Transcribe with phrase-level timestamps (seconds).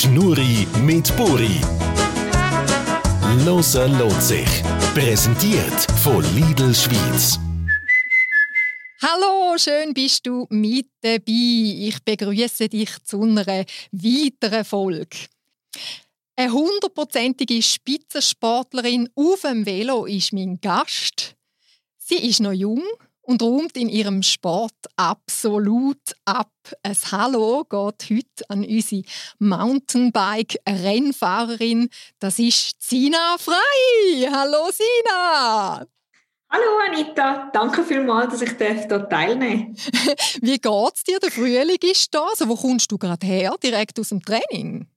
[0.00, 1.60] Schnurri mit Buri.
[3.44, 4.48] Loser lohnt sich.
[4.94, 7.38] Präsentiert von Lidl Schweiz.
[9.02, 11.20] Hallo, schön bist du mit dabei.
[11.26, 15.18] Ich begrüße dich zu einer weiteren Folge.
[16.34, 21.36] Eine hundertprozentige Spitzensportlerin auf dem Velo ist mein Gast.
[21.98, 22.84] Sie ist noch jung
[23.30, 26.50] und räumt in ihrem Sport absolut ab.
[26.82, 29.04] Ein Hallo geht heute an unsere
[29.38, 31.90] Mountainbike-Rennfahrerin.
[32.18, 34.28] Das ist Sina Frei.
[34.32, 35.86] Hallo Sina!
[36.52, 39.76] Hallo Anita, danke vielmals, dass ich hier teilnehmen
[40.42, 41.20] Wie geht's dir?
[41.20, 42.26] Der Frühling ist da.
[42.30, 43.54] Also, wo kommst du gerade her?
[43.62, 44.88] Direkt aus dem Training?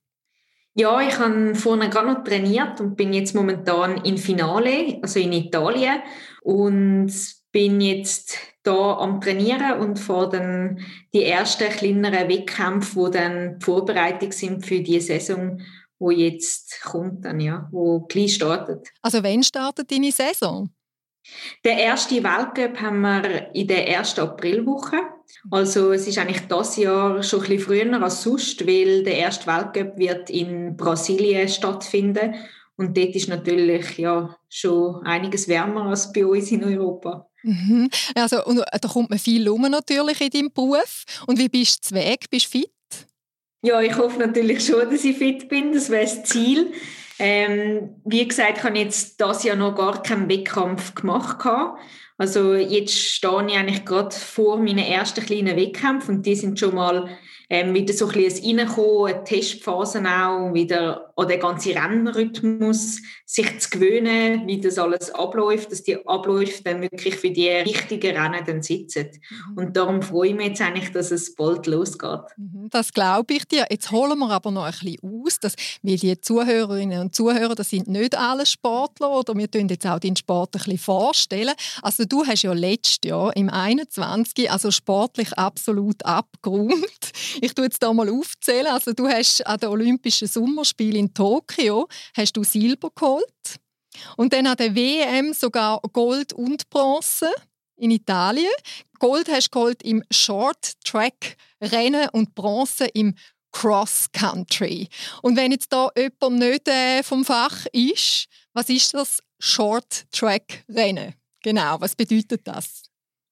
[0.74, 5.34] Ja, ich habe vorne gerade noch trainiert und bin jetzt momentan im Finale, also in
[5.34, 6.02] Italien.
[6.42, 7.14] Und
[7.54, 10.80] bin jetzt da am Trainieren und vor dann
[11.14, 15.62] die ersten kleineren Wettkämpfe, wo dann die Vorbereitung sind für die Saison,
[16.00, 18.90] wo jetzt kommt dann, ja, wo gleich startet.
[19.02, 20.70] Also wann startet deine Saison?
[21.64, 24.98] Der erste Weltcup haben wir in der ersten Aprilwoche.
[25.50, 29.48] Also es ist eigentlich das Jahr schon ein bisschen früher als sonst, weil der erste
[29.48, 32.36] Weltcup wird in Brasilien stattfinden
[32.76, 37.30] und dort ist natürlich ja schon einiges wärmer als bei uns in Europa.
[37.44, 37.90] Mhm.
[38.16, 41.04] Also, und äh, da kommt man viel um natürlich in deinem Beruf.
[41.28, 42.30] Und wie bist du weg?
[42.30, 42.72] Bist du fit?
[43.62, 45.74] Ja, ich hoffe natürlich schon, dass ich fit bin.
[45.74, 46.74] Das wäre das Ziel.
[47.20, 51.48] Ähm, wie gesagt, ich habe jetzt das Jahr noch gar keinen Wettkampf gemacht.
[52.18, 56.76] Also jetzt stehe ich eigentlich gerade vor meinen ersten kleinen Wettkämpfen und die sind schon
[56.76, 57.10] mal
[57.50, 63.60] ähm, wieder so ein bisschen Reinkommen, eine Testphase auch, wieder an den ganzen Rennrhythmus sich
[63.60, 68.44] zu gewöhnen, wie das alles abläuft, dass die Abläufe dann wirklich für die richtigen Rennen
[68.46, 69.10] dann sitzen.
[69.30, 69.58] Mhm.
[69.58, 72.22] Und darum freue ich mich jetzt eigentlich, dass es bald losgeht.
[72.38, 73.68] Mhm, das glaube ich dir.
[73.70, 77.70] Jetzt holen wir aber noch ein bisschen aus, dass, weil die Zuhörerinnen und Zuhörer, das
[77.70, 81.54] sind nicht alle Sportler, oder wir tun jetzt auch den Sport ein bisschen vorstellen.
[81.82, 84.52] Also du hast ja letztes Jahr im 21.
[84.52, 87.12] also sportlich absolut abgerundet.
[87.42, 88.68] Ich tue jetzt da mal aufzählen.
[88.68, 93.60] Also du hast an den Olympischen Sommerspielen in Tokio hast du Silber geholt
[94.18, 97.32] und dann an der WM sogar Gold und Bronze
[97.76, 98.52] in Italien.
[99.00, 103.16] Gold hast du geholt im Short Track Rennen und Bronze im
[103.52, 104.88] Cross Country.
[105.22, 110.64] Und wenn jetzt da jemand nicht äh, vom Fach ist, was ist das Short Track
[110.70, 111.14] Rennen?
[111.44, 112.84] Genau, was bedeutet das?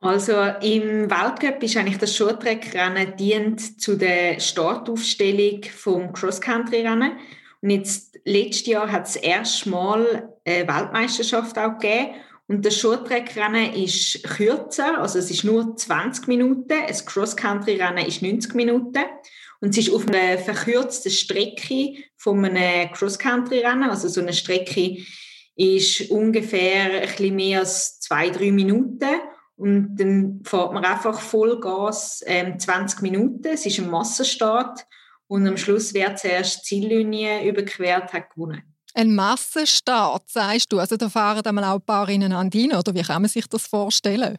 [0.02, 7.20] Also im Weltcup ist eigentlich das Shorttrack-Rennen dient zu der Startaufstellung vom Cross-Country-Rennen.
[7.62, 12.16] Und jetzt letztes Jahr hat es erst mal eine Weltmeisterschaft auch gegeben.
[12.48, 16.74] Und das Shorttrack-Rennen ist kürzer, also es ist nur 20 Minuten.
[16.88, 19.04] Das Cross-Country-Rennen ist 90 Minuten.
[19.62, 23.90] Und es ist auf einer verkürzten Strecke von einem Cross-Country-Rennen.
[23.90, 24.98] Also so eine Strecke
[25.56, 29.22] ist ungefähr ein bisschen mehr als zwei, drei Minuten.
[29.56, 33.48] Und dann fährt man einfach Vollgas ähm, 20 Minuten.
[33.48, 34.88] Es ist ein Massenstart.
[35.32, 38.64] Und am Schluss, wer zuerst die Ziellinie überquert, hat gewonnen.
[38.94, 40.80] Ein Massenstart, sagst du?
[40.80, 43.66] Also da fahren dann auch ein paar ineinander hin, oder wie kann man sich das
[43.66, 44.38] vorstellen?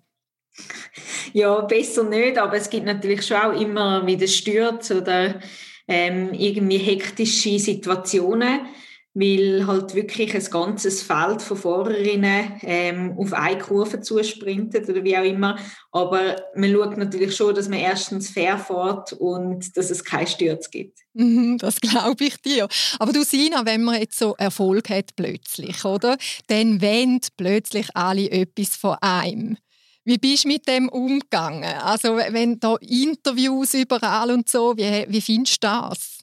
[1.33, 5.41] Ja, besser nicht, aber es gibt natürlich schon auch immer wieder Stürze oder
[5.89, 8.67] ähm, irgendwie hektische Situationen
[9.15, 15.17] weil halt wirklich ein ganzes Feld von Fahrerinnen ähm, auf eine Kurve zusprintet oder wie
[15.17, 15.59] auch immer.
[15.91, 20.71] Aber man schaut natürlich schon, dass man erstens fair fährt und dass es keinen Sturz
[20.71, 20.99] gibt.
[21.13, 22.69] Mhm, das glaube ich dir.
[22.99, 26.17] Aber du Sina, wenn man jetzt so Erfolg hat plötzlich, oder?
[26.47, 29.59] Dann wollen plötzlich alle etwas von einem.
[30.05, 31.65] Wie bist du mit dem umgegangen?
[31.65, 36.22] Also wenn da Interviews überall und so, wie, wie findest du das?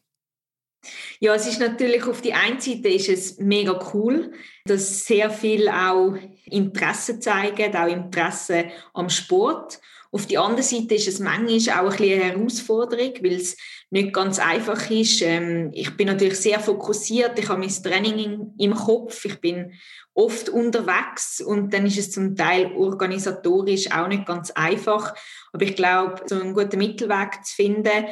[1.20, 4.32] Ja, es ist natürlich auf die einen Seite ist es mega cool,
[4.66, 9.80] dass sehr viel auch Interesse zeigen, auch Interesse am Sport.
[10.12, 13.58] Auf die andere Seite ist es manchmal auch ein bisschen eine Herausforderung, weil es
[13.92, 15.22] nicht ganz einfach ist.
[15.22, 19.74] Ähm, ich bin natürlich sehr fokussiert, ich habe mein Training im Kopf, ich bin
[20.16, 25.14] oft unterwegs und dann ist es zum Teil organisatorisch auch nicht ganz einfach.
[25.54, 28.06] Aber ich glaube, so einen guten Mittelweg zu finden,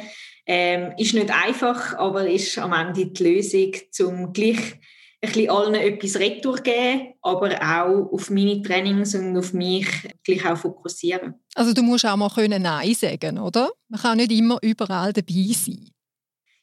[0.48, 4.80] ähm, ist nicht einfach, aber ist am Ende die Lösung, um gleich
[5.20, 9.86] ein bisschen allen etwas retour geben, aber auch auf meine Trainings und auf mich
[10.24, 11.34] gleich auch fokussieren.
[11.54, 13.70] Also du musst auch mal können Nein sagen, oder?
[13.88, 15.90] Man kann nicht immer überall dabei sein.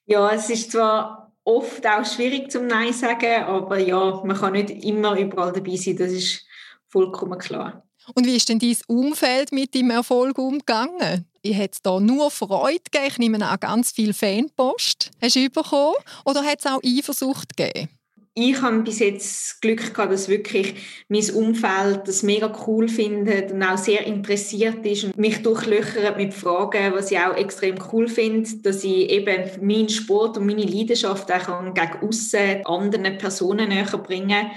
[0.07, 4.71] Ja, es ist zwar oft auch schwierig zum Nein sagen, aber ja, man kann nicht
[4.83, 6.45] immer überall dabei sein, das ist
[6.87, 7.83] vollkommen klar.
[8.15, 11.25] Und wie ist denn dein Umfeld mit dem Erfolg umgegangen?
[11.53, 13.07] Hat es da nur Freude gegeben?
[13.07, 15.11] Ich nehme auch ganz viel Fanpost.
[15.21, 15.95] Hast du bekommen?
[16.25, 17.89] Oder hat es auch Eifersucht gegeben?
[18.37, 20.75] ich habe bis jetzt Glück gehabt, dass wirklich
[21.07, 26.33] mein Umfeld das mega cool findet und auch sehr interessiert ist und mich durchlöchert mit
[26.33, 31.31] Fragen, was ich auch extrem cool finde, dass ich eben meinen Sport und meine Leidenschaft
[31.31, 34.51] auch gegen aussen anderen Personen näher bringen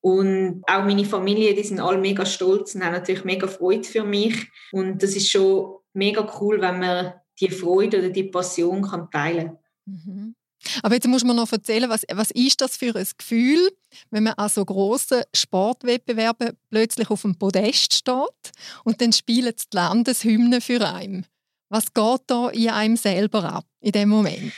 [0.00, 4.02] und auch meine Familie, die sind alle mega stolz und haben natürlich mega Freude für
[4.02, 9.10] mich und das ist schon mega cool, wenn man die Freude oder die Passion kann
[9.10, 9.58] teilen kann.
[9.86, 10.34] Mhm.
[10.82, 13.70] Aber jetzt muss man noch erzählen, was, was ist das für ein Gefühl,
[14.10, 18.52] wenn man an so grossen Sportwettbewerben plötzlich auf dem Podest steht
[18.84, 21.26] und dann spielen die Landeshymne für einen.
[21.70, 24.52] Was geht da in einem selber ab in dem Moment?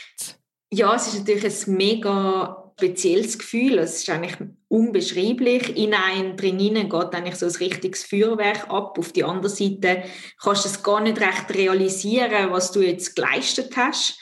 [0.73, 3.77] Ja, es ist natürlich ein mega spezielles Gefühl.
[3.77, 4.35] Es ist eigentlich
[4.67, 5.77] unbeschreiblich.
[5.77, 8.97] In einem drinnen geht eigentlich so ein richtiges Feuerwerk ab.
[8.97, 10.03] Auf die andere Seite
[10.41, 14.19] kannst du es gar nicht recht realisieren, was du jetzt geleistet hast.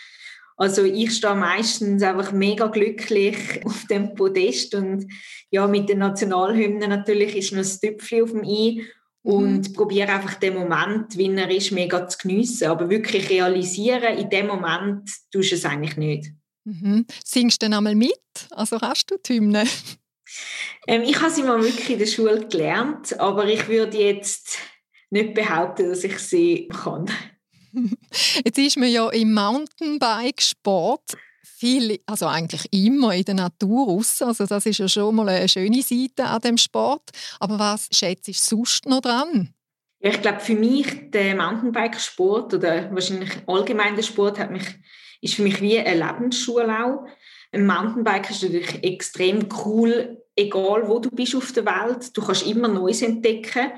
[0.57, 5.07] Also ich stehe meistens einfach mega glücklich auf dem Podest und
[5.49, 8.85] ja, mit den Nationalhymnen natürlich ist noch ein Tüpfchen auf dem I
[9.23, 9.73] und mhm.
[9.73, 12.67] probiere einfach den Moment, wie er ist, mega zu geniessen.
[12.67, 16.31] Aber wirklich realisieren, in dem Moment tust du es eigentlich nicht.
[16.63, 17.05] Mhm.
[17.23, 18.19] Singst du dann einmal mit?
[18.51, 19.65] Also hast du die Hymne?
[20.87, 24.59] Ähm, ich habe sie mal wirklich in der Schule gelernt, aber ich würde jetzt
[25.09, 27.11] nicht behaupten, dass ich sie kann.
[28.45, 34.21] Jetzt ist man ja im Mountainbike-Sport viel, also eigentlich immer in der Natur raus.
[34.21, 37.11] Also das ist ja schon mal eine schöne Seite an dem Sport.
[37.39, 39.53] Aber was schätzt du sonst noch dran?
[39.99, 44.65] Ja, ich glaube, für mich der Mountainbike-Sport oder wahrscheinlich allgemein der Sport hat mich,
[45.21, 47.05] ist für mich wie eine Lebensschule.
[47.53, 52.15] Ein Mountainbike ist natürlich extrem cool, egal wo du bist auf der Welt.
[52.15, 53.71] Du kannst immer Neues entdecken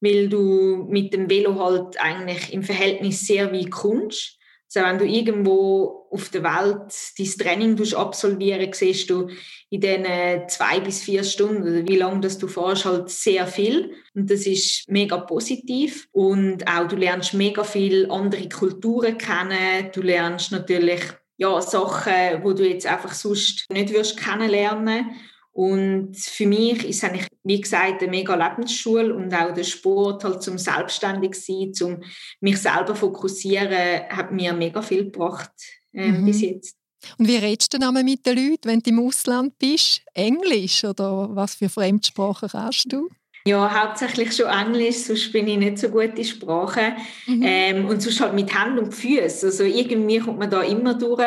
[0.00, 4.37] weil du mit dem Velo halt eigentlich im Verhältnis sehr weit kommst.
[4.74, 9.28] Also wenn du irgendwo auf der Welt dein Training absolvieren siehst du
[9.70, 13.92] in diesen zwei bis vier Stunden wie lange das du fährst, halt sehr viel.
[14.14, 16.08] Und das ist mega positiv.
[16.12, 19.90] Und auch du lernst mega viel andere Kulturen kennen.
[19.94, 21.00] Du lernst natürlich
[21.38, 25.10] ja, Sachen, wo du jetzt einfach sonst nicht wirst kennenlernen
[25.58, 30.22] und für mich ist es eigentlich, wie gesagt, eine mega Lebensschule und auch der Sport
[30.22, 32.00] halt zum selbstständig sein, zum
[32.40, 35.50] mich selber fokussieren, hat mir mega viel gebracht
[35.92, 36.26] äh, mhm.
[36.26, 36.76] bis jetzt.
[37.18, 40.02] Und wie redest du dann mit den Leuten, wenn du im Ausland bist?
[40.14, 43.08] Englisch oder was für Fremdsprachen kannst du?
[43.44, 46.92] Ja, hauptsächlich schon Englisch, sonst bin ich nicht so gut in Sprache.
[47.26, 47.42] Mhm.
[47.42, 49.48] Ähm, und sonst halt mit Händen und Füßen.
[49.48, 51.26] Also irgendwie kommt man da immer durch.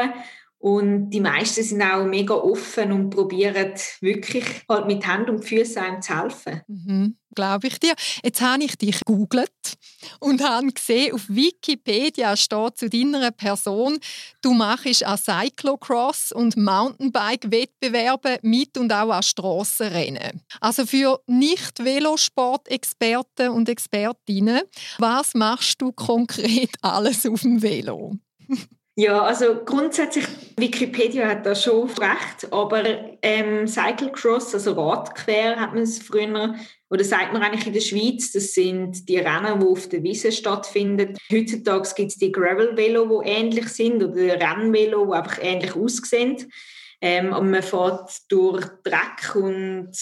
[0.62, 5.82] Und die meisten sind auch mega offen und probieren wirklich halt mit Händen und Füßen
[5.82, 6.62] einem zu helfen.
[6.68, 7.96] Mhm, Glaube ich dir.
[8.24, 9.50] Jetzt habe ich dich gegoogelt
[10.20, 13.98] und habe gesehen, auf Wikipedia steht zu deiner Person,
[14.44, 20.44] du machst an Cyclocross und Mountainbike-Wettbewerben mit und auch an Strassenrennen.
[20.60, 24.62] Also für Nicht-Velosport-Experten und Expertinnen,
[25.00, 28.14] was machst du konkret alles auf dem Velo?
[29.02, 30.28] Ja, also grundsätzlich,
[30.58, 32.84] Wikipedia hat da schon recht, aber
[33.24, 36.54] ähm, Cyclecross, also Radquer, hat man es früher,
[36.88, 40.32] oder sagt man eigentlich in der Schweiz, das sind die Rennen, die auf der Wiese
[40.32, 41.18] stattfinden.
[41.32, 46.52] Heutzutage gibt es die Gravel-Velo, die ähnlich sind, oder Rennvelo, die einfach ähnlich aussehen.
[47.02, 49.98] Ähm, und man fährt durch Dreck und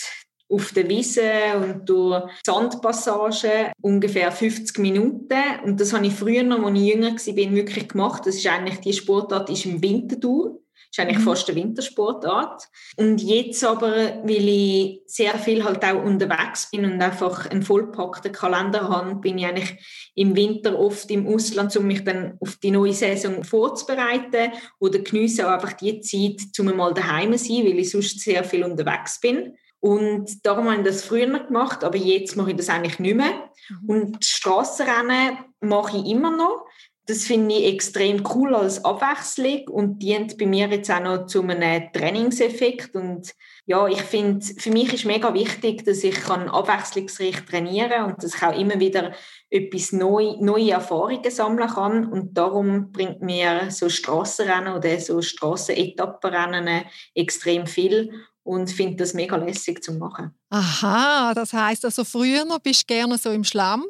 [0.49, 5.37] auf der Wiese und durch Sandpassagen ungefähr 50 Minuten.
[5.63, 8.25] Und das habe ich früher noch, als ich jünger war, wirklich gemacht.
[8.25, 10.59] Das ist eigentlich, die Sportart ist im Wintertour.
[10.91, 11.29] Das ist eigentlich mhm.
[11.29, 12.63] fast eine Wintersportart.
[12.97, 18.31] Und jetzt aber, weil ich sehr viel halt auch unterwegs bin und einfach einen vollpackten
[18.31, 22.71] Kalender habe, bin ich eigentlich im Winter oft im Ausland, um mich dann auf die
[22.71, 27.77] neue Saison vorzubereiten oder genieße auch einfach die Zeit, um mal daheim zu sein, weil
[27.77, 29.53] ich sonst sehr viel unterwegs bin.
[29.79, 33.49] Und darum habe ich das früher gemacht, aber jetzt mache ich das eigentlich nicht mehr.
[33.81, 33.89] Mhm.
[33.89, 36.65] Und Strassenrennen mache ich immer noch.
[37.05, 41.41] Das finde ich extrem cool als Abwechslung und dient bei mir jetzt auch noch zu
[41.41, 42.93] einem Trainingseffekt.
[42.93, 43.33] Und
[43.65, 48.23] ja, ich finde, für mich ist mega wichtig, dass ich kann abwechslungsreich trainieren kann und
[48.23, 49.13] dass ich auch immer wieder
[49.49, 52.05] etwas neu, neue Erfahrungen sammeln kann.
[52.05, 56.83] Und darum bringt mir so Strassenrennen oder so Strassenetappenrennen
[57.15, 58.11] extrem viel
[58.43, 60.33] und finde das mega lässig zu machen.
[60.49, 63.85] Aha, das heißt also früher noch bist du gerne so im Schlamm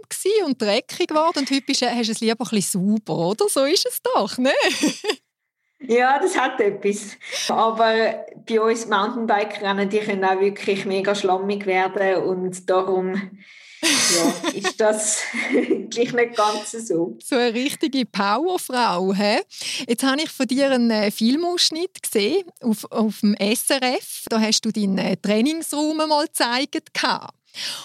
[0.46, 3.46] und dreckig geworden und heute bist, hast du es lieber ein bisschen sauber, oder?
[3.48, 4.52] So ist es doch, ne?
[5.82, 7.18] ja, das hat etwas.
[7.50, 13.32] Aber bei uns Mountainbike-Rennen, die können auch wirklich mega schlammig werden und darum
[13.82, 15.22] ja, ist das
[15.90, 17.18] gleich nicht ganz so.
[17.24, 19.14] So eine richtige Powerfrau.
[19.14, 19.40] He?
[19.88, 24.26] Jetzt habe ich von dir einen äh, Filmausschnitt gesehen auf, auf dem SRF.
[24.30, 26.94] Da hast du deinen äh, Trainingsraum mal gezeigt.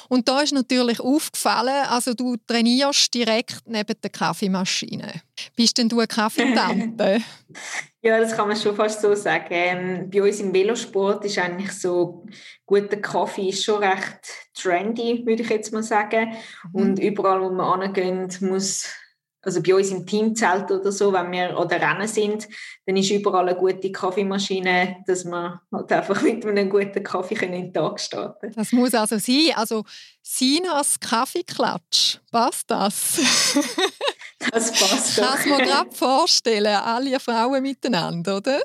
[0.08, 5.22] Und da ist natürlich aufgefallen, also du trainierst direkt neben der Kaffeemaschine.
[5.56, 7.20] Bist denn du eine Kaffeetante?
[8.02, 9.46] ja, das kann man schon fast so sagen.
[9.50, 12.26] Ähm, bei uns im Velosport ist eigentlich so,
[12.66, 14.20] guter Kaffee ist schon recht
[14.54, 16.36] trendy, würde ich jetzt mal sagen.
[16.72, 16.80] Mhm.
[16.80, 18.88] Und überall, wo wir hingehen, muss
[19.44, 22.48] also bei uns im Teamzelt oder so, wenn wir an der Rennen sind,
[22.86, 27.52] dann ist überall eine gute Kaffeemaschine, dass wir halt einfach mit einem guten Kaffee in
[27.52, 29.52] den Tag starten Das muss also sein.
[29.54, 29.84] Also
[30.22, 33.20] Sinas Kaffeeklatsch, passt das?
[34.50, 35.36] Das passt doch.
[35.36, 38.60] Kann mir gerade vorstellen, alle Frauen miteinander, oder?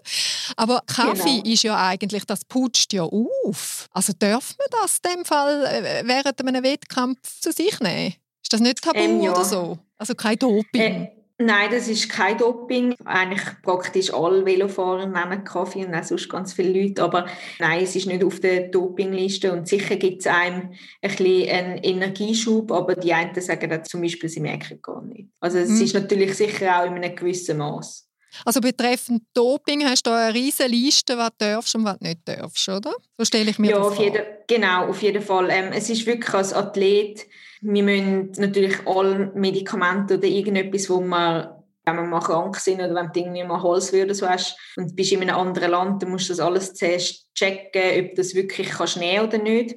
[0.58, 1.54] Aber Kaffee genau.
[1.54, 3.88] ist ja eigentlich, das putscht ja auf.
[3.92, 8.16] Also darf man das in dem Fall äh, während einem Wettkampf zu sich nehmen?
[8.42, 9.32] Ist das nicht tabu ähm, ja.
[9.32, 9.80] oder so?
[10.00, 10.82] Also kein Doping?
[10.82, 12.96] Äh, nein, das ist kein Doping.
[13.06, 17.04] Eigentlich praktisch alle Velofahrer nehmen Kaffee und auch sonst ganz viele Leute.
[17.04, 17.28] Aber
[17.60, 19.52] nein, es ist nicht auf der Dopingliste.
[19.52, 24.02] Und sicher gibt es einem ein bisschen einen Energieschub, aber die einen sagen dann zum
[24.02, 25.28] Beispiel, sie merken gar nicht.
[25.42, 25.84] Also es mhm.
[25.84, 28.10] ist natürlich sicher auch in einem gewissen Maß.
[28.46, 32.20] Also betreffend Doping hast du eine riesige Liste, was du darfst und was du nicht
[32.26, 32.94] darfst, oder?
[33.18, 34.06] So stelle ich mir ja, das auf vor.
[34.06, 35.50] Jeden, genau, auf jeden Fall.
[35.50, 37.26] Ähm, es ist wirklich als Athlet
[37.62, 42.94] wir müssen natürlich alle Medikamente oder irgendetwas, wo man wenn wir mal krank sind oder
[42.94, 46.30] wenn du irgendwie mal Hals so hast und bist in einem anderen Land, dann musst
[46.30, 49.76] du das alles zuerst checken, ob das wirklich kannst nehmen oder nicht.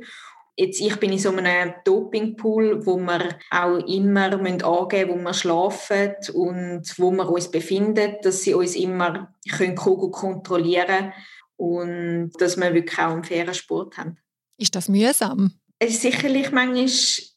[0.55, 5.33] Jetzt, ich bin in so einem Dopingpool, wo wir auch immer angeben müssen, wo wir
[5.33, 11.13] schlafen und wo wir uns befinden, dass sie uns immer können kontrollieren können
[11.57, 14.19] und dass wir wirklich auch einen fairen Sport haben.
[14.59, 15.55] Ist das mühsam?
[15.85, 16.87] Es ist sicherlich manchmal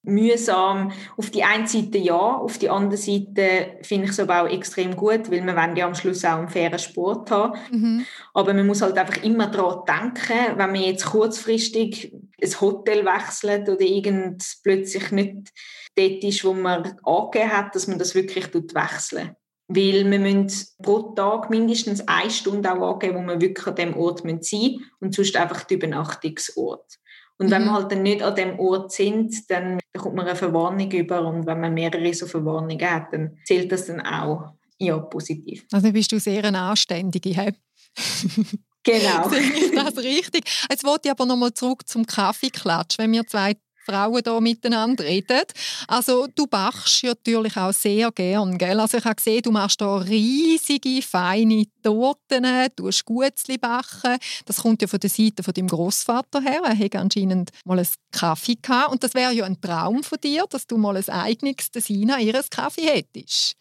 [0.04, 0.92] mühsam.
[1.18, 4.96] Auf die einen Seite ja, auf die andere Seite finde ich es aber auch extrem
[4.96, 7.58] gut, weil wollen ja am Schluss auch einen fairen Sport haben.
[7.72, 8.06] Mhm.
[8.36, 13.68] Aber man muss halt einfach immer daran denken, wenn man jetzt kurzfristig ein Hotel wechselt
[13.68, 15.52] oder irgend plötzlich nicht
[15.96, 19.36] dort ist, wo man angegeben hat, dass man das wirklich wechseln
[19.68, 23.98] weil wir müssen pro Tag mindestens eine Stunde auch angeben, wo wir wirklich an diesem
[23.98, 27.00] Ort sein müssen und sonst einfach die Übernachtungsort.
[27.38, 27.66] Und wenn mhm.
[27.66, 31.46] wir halt dann nicht an dem Ort sind, dann kommt man eine Verwarnung über und
[31.46, 35.66] wenn man mehrere so Verwarnungen hat, dann zählt das dann auch ja, positiv.
[35.72, 37.54] Also bist du sehr eine Anständige, he?
[38.84, 39.30] Genau.
[39.30, 40.44] ist das richtig?
[40.70, 43.00] Jetzt wollte ich aber nochmal zurück zum Kaffeeklatsch.
[43.00, 45.44] Wenn wir zwei Frauen hier miteinander reden.
[45.88, 48.80] Also du bachst natürlich auch sehr gern, gell?
[48.80, 54.18] Also ich habe gesehen, du machst hier riesige, feine Torten, du hast Gutzli backen.
[54.46, 56.62] Das kommt ja von der Seite von deinem Großvater her.
[56.64, 58.92] Er hatte anscheinend mal einen Kaffee gehabt.
[58.92, 62.50] Und das wäre ja ein Traum von dir, dass du mal ein eigenes Sina ihres
[62.50, 63.54] Kaffee hättest.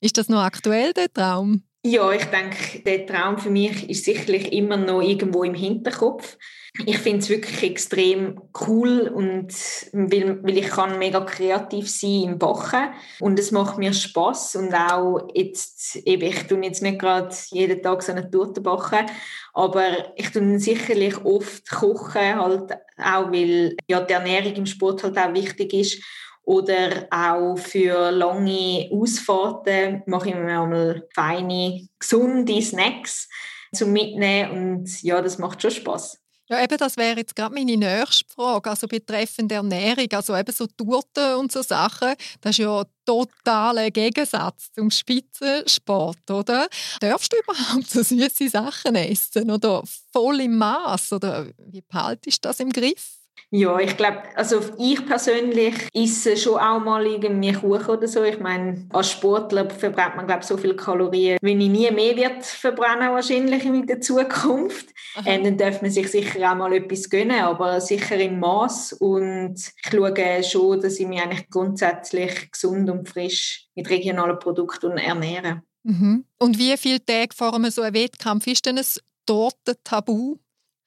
[0.00, 1.62] Ist das noch aktuell, der Traum?
[1.82, 6.36] Ja, ich denke, der Traum für mich ist sicherlich immer noch irgendwo im Hinterkopf.
[6.86, 9.52] Ich finde es wirklich extrem cool und
[9.92, 14.72] weil, weil ich kann mega kreativ sein im Backen und es macht mir Spaß und
[14.72, 19.06] auch jetzt eben, ich tue jetzt nicht gerade jeden Tag so eine Torte backen,
[19.52, 25.18] aber ich tue sicherlich oft kochen halt auch, weil ja die Ernährung im Sport halt
[25.18, 26.02] auch wichtig ist
[26.44, 33.28] oder auch für lange Ausfahrten mache ich mir einmal feine, gesunde Snacks
[33.72, 36.20] zum Mitnehmen und ja, das macht schon Spaß.
[36.50, 40.66] Ja, eben, das wäre jetzt gerade meine nächste Frage, also betreffend Ernährung, also eben so
[40.66, 46.68] Torten und so Sachen, das ist ja totaler Gegensatz zum Spitzensport, oder?
[46.98, 52.48] Darfst du überhaupt so süße Sachen essen oder voll im Maß oder wie behaltest du
[52.48, 53.19] das im Griff?
[53.50, 58.22] Ja, ich glaube, also ich persönlich esse schon auch mal irgendwie Kuchen oder so.
[58.22, 62.44] Ich meine, als Sportler verbrennt man, glaube so viele Kalorien, wenn ich nie mehr wird
[62.44, 64.88] verbrennen wahrscheinlich in der Zukunft.
[65.26, 68.94] Ähm, dann darf man sich sicher auch mal etwas gönnen, aber sicher im Maß.
[68.94, 74.98] Und ich schaue schon, dass ich mich eigentlich grundsätzlich gesund und frisch mit regionalen Produkten
[74.98, 75.62] ernähre.
[75.82, 76.24] Mhm.
[76.38, 78.84] Und wie viele Tage vor einem so einem Wettkampf ist denn ein
[79.26, 80.38] Torten-Tabu?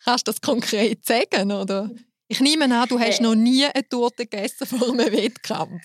[0.03, 1.89] Kannst du das konkret sagen, oder?
[2.33, 5.79] Ich nehme an, du hast äh, noch nie eine Torte gegessen vor einem Wettkampf.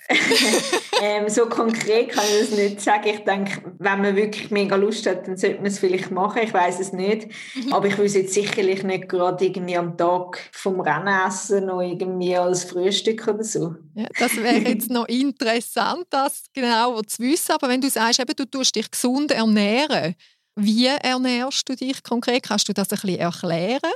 [1.02, 3.06] ähm, so konkret kann ich das nicht sagen.
[3.06, 6.40] Ich denke, wenn man wirklich mega Lust hat, dann sollte man es vielleicht machen.
[6.42, 7.28] Ich weiß es nicht.
[7.54, 7.74] Mhm.
[7.74, 11.82] Aber ich will es jetzt sicherlich nicht gerade irgendwie am Tag vom Rennen essen, noch
[11.82, 13.74] irgendwie als Frühstück oder so.
[13.94, 17.52] Ja, das wäre jetzt noch interessant, das genau zu wissen.
[17.52, 20.14] Aber wenn du sagst, eben, du tust dich gesund ernähren,
[20.56, 22.44] wie ernährst du dich konkret?
[22.44, 23.92] Kannst du das ein bisschen erklären?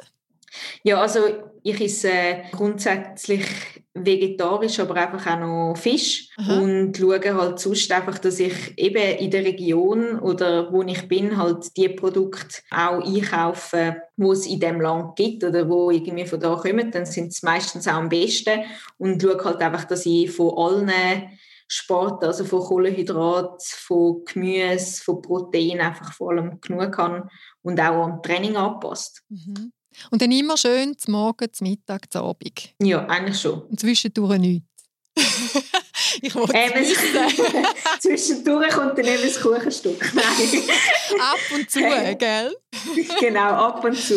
[0.82, 1.20] Ja, also
[1.62, 3.46] ich esse grundsätzlich
[3.94, 6.60] vegetarisch, aber einfach auch noch Fisch Aha.
[6.60, 11.36] und schaue halt sonst einfach, dass ich eben in der Region oder wo ich bin,
[11.36, 16.40] halt die Produkte auch einkaufe, wo es in dem Land gibt oder wo irgendwie von
[16.40, 18.62] da kommen, dann sind es meistens auch am besten
[18.98, 20.90] und schaue halt einfach, dass ich von allen
[21.68, 27.30] Sport, also von Kohlenhydrat, von Gemüse, von Protein einfach vor allem genug kann
[27.62, 29.22] und auch am Training anpasst.
[29.28, 29.72] Mhm.
[30.10, 32.74] Und dann immer schön zum Morgen, zum Mittag, zum Abend.
[32.82, 33.62] Ja, eigentlich schon.
[33.62, 34.66] Und zwischendurch nichts.
[36.22, 36.94] ich wollte es
[38.00, 40.00] Zwischendurch kommt dann eben das Kuchenstück.
[40.14, 40.62] Nein.
[41.20, 42.56] ab und zu, gell?
[43.20, 44.16] genau, ab und zu.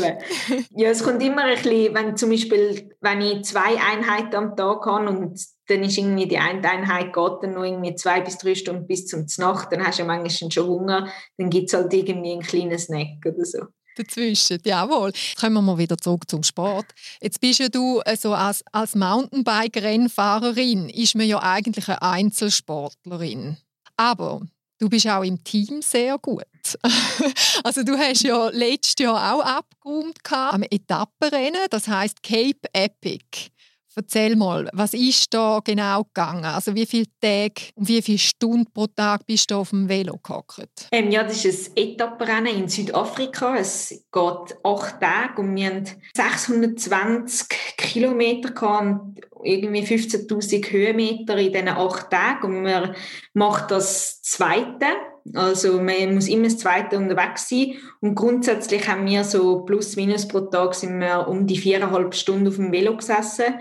[0.75, 4.85] Ja, es kommt immer ein bisschen, wenn zum Beispiel, wenn ich zwei Einheiten am Tag
[4.85, 8.55] habe und dann ist irgendwie die eine Einheit geht dann noch irgendwie zwei bis drei
[8.55, 11.93] Stunden bis zum Nacht, dann hast du ja manchmal schon Hunger, dann gibt es halt
[11.93, 13.65] irgendwie einen kleinen Snack oder so
[13.95, 14.59] dazwischen.
[14.63, 15.11] Jawohl.
[15.39, 16.85] Kommen wir mal wieder zurück zum Sport.
[17.21, 23.57] Jetzt bist ja du also als, als Mountainbike-Rennfahrerin, ist man ja eigentlich eine Einzelsportlerin.
[23.97, 24.41] Aber
[24.79, 26.43] du bist auch im Team sehr gut.
[27.63, 33.51] also du hast ja letztes Jahr auch abgeräumt am Etappenrennen, das heißt Cape Epic.
[33.97, 36.43] Erzähl mal, was ist da genau gegangen?
[36.43, 40.19] Also wie viele Tage und wie viele Stunden pro Tag bist du auf dem Velo
[40.21, 40.89] gehockt?
[40.91, 43.55] Ähm, ja, das ist ein Etappenrennen in Südafrika.
[43.55, 47.47] Es geht acht Tage und wir haben 620
[47.77, 52.95] Kilometer und irgendwie 15.000 Höhenmeter in diesen acht Tagen und man
[53.33, 54.87] macht das Zweite.
[55.33, 60.27] Also man muss immer das Zweite unterwegs sein und grundsätzlich haben wir so plus minus
[60.27, 63.55] pro Tag sind wir um die viereinhalb Stunden auf dem Velo gesessen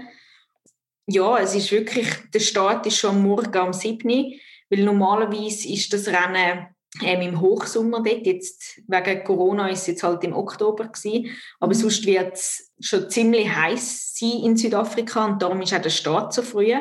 [1.07, 4.33] ja, es ist wirklich, der Start ist schon am Morgen um 7 Uhr,
[4.71, 6.67] weil normalerweise ist das Rennen
[7.03, 8.27] ähm, im Hochsommer dort.
[8.27, 11.31] Jetzt, wegen Corona ist es jetzt halt im Oktober gewesen.
[11.61, 11.79] Aber mhm.
[11.79, 16.33] sonst wird es schon ziemlich heiß sein in Südafrika und darum ist auch der Start
[16.33, 16.73] so früh.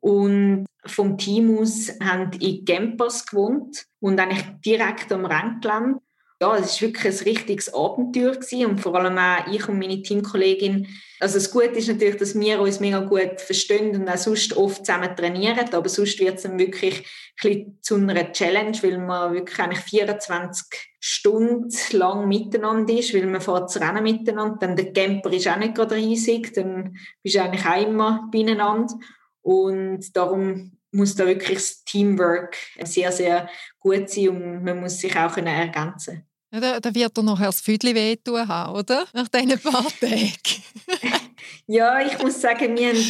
[0.00, 6.00] Und vom Team aus haben in Campers gewohnt und eigentlich direkt am Renngelände
[6.44, 10.02] ja, es war wirklich ein richtiges Abenteuer gewesen und vor allem auch ich und meine
[10.02, 10.86] Teamkollegin.
[11.20, 14.84] Also das Gute ist natürlich, dass wir uns mega gut verstehen und auch sonst oft
[14.84, 17.06] zusammen trainieren, aber sonst wird es dann wirklich
[17.42, 20.66] ein zu einer Challenge, weil man wirklich eigentlich 24
[21.00, 25.56] Stunden lang miteinander ist, weil man fährt das Rennen miteinander, dann der Camper ist auch
[25.56, 28.94] nicht gerade riesig, dann bist du eigentlich auch immer beieinander
[29.40, 33.48] und darum muss da wirklich das Teamwork sehr, sehr
[33.80, 37.60] gut sein und man muss sich auch ergänzen ja, da, da, wird er nachher das
[37.60, 39.06] Füdli wehtun haben, oder?
[39.12, 40.62] Nach diesen paar Tagen.
[41.66, 43.04] ja, ich muss sagen, wir haben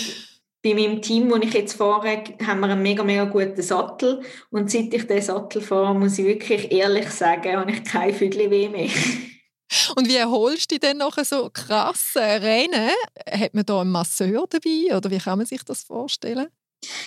[0.62, 4.22] bei meinem Team, wo ich jetzt fahre, haben wir einen mega, mega guten Sattel.
[4.50, 8.50] Und seit ich diesen Sattel fahre, muss ich wirklich ehrlich sagen, habe ich kein Füdli
[8.50, 8.88] weh mehr.
[9.96, 12.90] Und wie erholst du dich denn noch so krass Rennen?
[13.30, 16.48] Hat man da einen Masseur dabei oder wie kann man sich das vorstellen?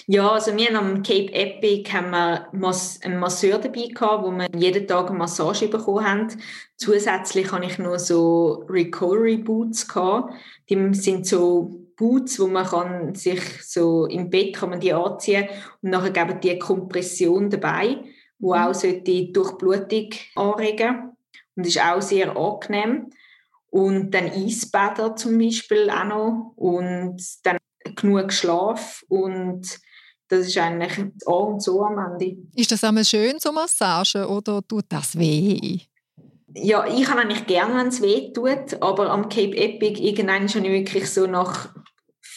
[0.08, 4.48] Ja, also wir haben am Cape Epic haben wir einen Masseur dabei gehabt, wo wir
[4.56, 6.28] jeden Tag eine Massage bekommen haben.
[6.78, 10.34] Zusätzlich habe ich noch so Recovery Boots gehabt.
[10.70, 15.50] Die sind so Boots, wo man kann sich so im Bett kann man die anziehen
[15.82, 17.98] und nachher geben die Kompression dabei,
[18.40, 18.62] wo mhm.
[18.62, 21.18] auch die Durchblutung anregen
[21.56, 23.10] und ist auch sehr angenehm.
[23.70, 27.58] Und dann Eisbäder zum Beispiel auch noch und dann
[27.96, 29.80] genug Schlaf und
[30.30, 32.38] das ist eigentlich A und so am Ende.
[32.56, 35.80] Ist das einmal schön, so Massage, oder tut das weh?
[36.54, 40.64] Ja, ich habe eigentlich gerne, wenn es weh tut, aber am Cape Epic irgendwann schon
[40.64, 41.70] wirklich so nach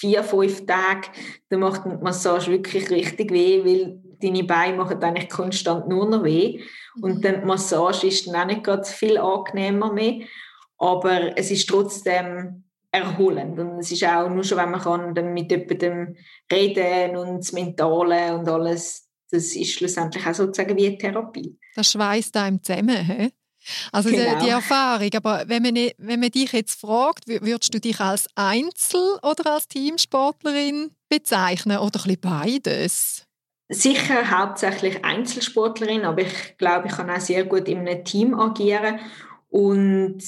[0.01, 1.09] vier, fünf Tagen,
[1.49, 6.25] da macht die Massage wirklich richtig weh, weil deine Beine machen eigentlich konstant nur noch
[6.25, 6.63] weh.
[7.03, 7.23] Und mhm.
[7.23, 10.21] die Massage ist dann auch nicht gerade viel angenehmer mehr.
[10.79, 13.59] Aber es ist trotzdem erholend.
[13.59, 16.16] Und es ist auch nur schon, wenn man kann, dann mit jemandem
[16.53, 21.57] reden und das Mentale und alles, das ist schlussendlich auch sozusagen wie eine Therapie.
[21.76, 23.31] Das schweißt einem zusammen, he?
[23.92, 24.38] Also genau.
[24.38, 25.11] die, die, Erfahrung.
[25.14, 29.68] Aber wenn man, wenn man dich jetzt fragt, würdest du dich als Einzel- oder als
[29.68, 33.26] Teamsportlerin bezeichnen oder ein bisschen beides?
[33.68, 38.98] Sicher hauptsächlich Einzelsportlerin, aber ich glaube, ich kann auch sehr gut in einem Team agieren.
[39.48, 40.22] Und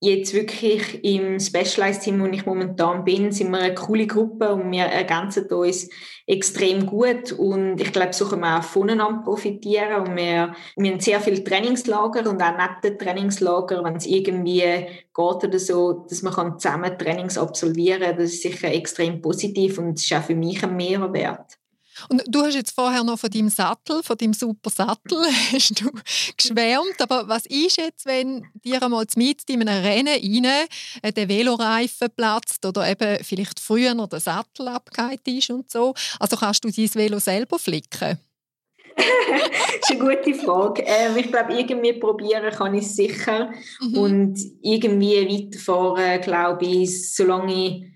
[0.00, 4.84] jetzt wirklich im Specialized-Team, wo ich momentan bin, sind wir eine coole Gruppe und wir
[4.84, 5.88] ergänzen uns
[6.26, 7.32] extrem gut.
[7.32, 10.06] Und ich glaube, so können wir auch voneinander profitieren.
[10.06, 15.08] Und wir, wir haben sehr viele Trainingslager und auch nette Trainingslager, wenn es irgendwie geht
[15.16, 20.12] oder so, dass man zusammen Trainings absolvieren kann, das ist sicher extrem positiv und ist
[20.12, 21.58] auch für mich ein Mehrwert.
[22.08, 25.18] Und du hast jetzt vorher noch von deinem Sattel, von deinem super Sattel,
[25.52, 25.90] hast du
[26.36, 27.00] geschwärmt.
[27.00, 30.66] Aber was ist jetzt, wenn dir einmal mit in einem Rennen rein
[31.02, 35.94] äh, der Veloreifen platzt oder eben vielleicht früher noch der Sattel abgehakt ist und so?
[36.20, 38.18] Also kannst du dein Velo selber flicken?
[38.96, 39.04] das
[39.90, 40.82] ist eine gute Frage.
[40.86, 43.50] Ähm, ich glaube, irgendwie probieren kann ich es sicher.
[43.80, 43.98] Mhm.
[43.98, 47.95] Und irgendwie weiterfahren, glaube ich, solange ich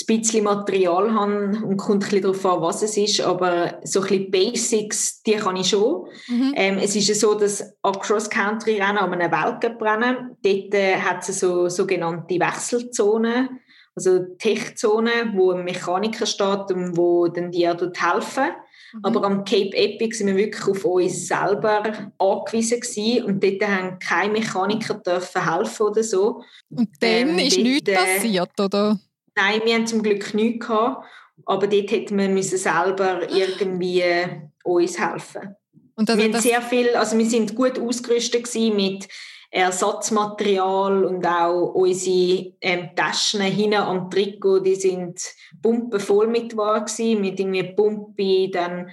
[0.00, 4.00] ein bisschen Material habe und kommt ein bisschen darauf an, was es ist, aber so
[4.00, 6.08] ein bisschen Basics, die kann ich schon.
[6.26, 6.52] Mhm.
[6.56, 11.38] Ähm, es ist ja so, dass an Cross-Country-Rennen, an einem Weltcup-Rennen, dort äh, hat es
[11.38, 13.60] so sogenannte Wechselzonen,
[13.94, 18.50] also Tech-Zonen, wo ein Mechaniker steht und wo dann die helfen.
[18.94, 19.00] Mhm.
[19.04, 23.98] Aber am Cape Epic sind wir wirklich auf uns selber angewiesen gewesen und dort haben
[24.00, 26.42] keine Mechaniker dürfen helfen oder so.
[26.68, 28.98] Und dann ähm, ist dort, nichts passiert, oder?
[29.36, 31.06] Nein, wir haben zum Glück nichts gehabt,
[31.46, 34.04] aber dort hätten wir müssen selber irgendwie
[34.62, 35.56] uns helfen.
[35.96, 39.08] Und also wir haben sehr viel, also wir sind gut ausgerüstet mit
[39.50, 45.20] Ersatzmaterial und auch unsere ähm, Taschen hinten am Trikot, die sind
[45.62, 48.90] pumpenvoll mit Waren mit irgendwie Pumpe, dann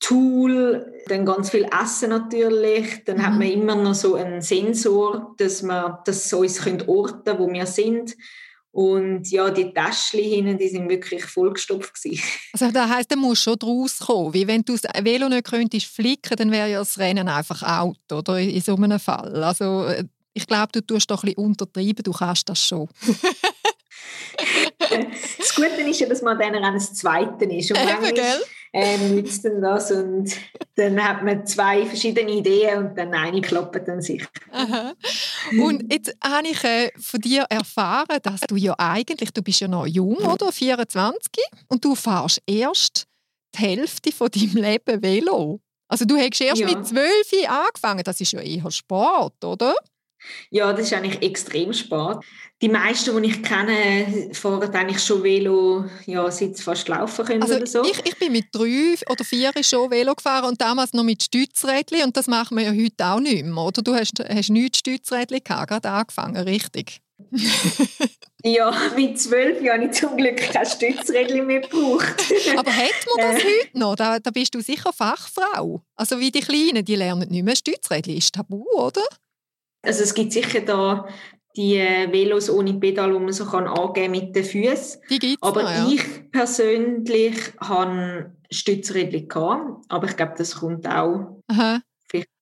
[0.00, 3.02] Tool, dann ganz viel Essen natürlich.
[3.04, 3.26] Dann mhm.
[3.26, 7.50] hat man immer noch so einen Sensor, dass man das so uns orten können, wo
[7.50, 8.14] wir sind.
[8.78, 12.22] Und ja, die Täschchen hinten, die sind wirklich vollgestopft gewesen.
[12.52, 14.32] Also das heisst, da muss schon draus kommen.
[14.32, 17.98] Wie wenn du das Velo nicht könntest flicken, dann wäre ja das Rennen einfach out,
[18.12, 18.38] oder?
[18.38, 19.42] In so einem Fall.
[19.42, 22.88] Also äh, ich glaube, du tust doch ein bisschen untertreiben, du kannst das schon.
[25.38, 27.72] das Gute ist ja, dass man dann an das Zweite ist.
[27.72, 28.42] Und Eben, gell?
[28.72, 30.34] Ähm, nützt dann das und
[30.76, 34.28] dann hat man zwei verschiedene Ideen und dann eine klappt dann sicher.
[34.52, 34.92] Aha.
[35.60, 39.68] Und jetzt habe ich äh, von dir erfahren, dass du ja eigentlich, du bist ja
[39.68, 40.52] noch jung, oder?
[40.52, 41.20] 24
[41.68, 43.04] und du fährst erst
[43.54, 45.60] die Hälfte von deinem Leben Velo.
[45.88, 46.66] Also du hast erst ja.
[46.66, 49.74] mit 12 angefangen, das ist ja eher Sport, oder?
[50.50, 52.18] Ja, das ist eigentlich extrem spät.
[52.60, 57.42] Die meisten, die ich kenne, fahren eigentlich schon Velo, ja, seit sie fast laufen können
[57.42, 57.84] also oder so.
[57.84, 62.02] Ich, ich bin mit drei oder vier schon Velo gefahren und damals noch mit Stützrädchen
[62.02, 63.82] und das machen wir ja heute auch nicht mehr, oder?
[63.82, 67.00] Du hast, hast nichts Stützrädchen gehabt, gerade angefangen, richtig?
[68.44, 72.14] ja, mit zwölf Jahren habe ich zum Glück kein Stützrädchen mehr gebraucht.
[72.56, 73.46] Aber hat man das äh.
[73.46, 73.96] heute noch?
[73.96, 75.82] Da, da bist du sicher Fachfrau.
[75.96, 78.16] Also wie die Kleinen, die lernen nicht mehr Stützrädchen.
[78.16, 79.02] Ist tabu, oder?
[79.82, 81.06] Also es gibt sicher da
[81.56, 85.00] die äh, Velos ohne Pedal, die man so kann angeben mit den Füßen.
[85.40, 85.88] Aber noch, ja.
[85.88, 91.42] ich persönlich habe Stützrädchen gehabt, aber ich glaube, das kommt auch.
[91.48, 91.80] Aha.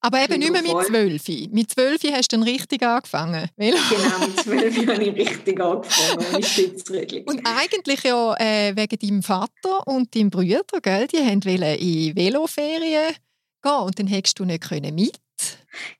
[0.01, 1.29] Aber eben nicht mehr mit zwölf.
[1.51, 3.49] Mit zwölf hast du dann richtig angefangen.
[3.57, 7.25] Genau, mit zwölf habe ich richtig angefangen mit Stützrädchen.
[7.25, 11.09] Und eigentlich ja äh, wegen deinem Vater und deinem Bruder, gell?
[11.09, 13.15] die wollten in Veloferien
[13.63, 15.19] gehen und dann hättest du nicht mit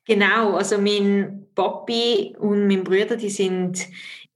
[0.05, 3.87] Genau, also mein Papi und mein Bruder, die sind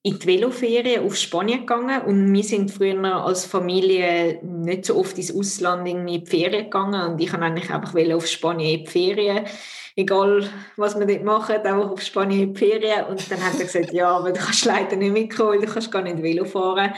[0.03, 5.15] in die Veloferien auf Spanien gegangen und wir sind früher als Familie nicht so oft
[5.17, 8.89] ins Ausland in die Ferien gegangen und ich habe eigentlich einfach auf Spanien in die
[8.89, 9.45] Ferien,
[9.95, 13.05] egal was wir dort machen, auch auf Spanien in die Ferien.
[13.05, 16.01] Und dann hat er gesagt, ja, aber du kannst leider nicht mitkommen, du kannst gar
[16.01, 16.95] nicht Velo fahren.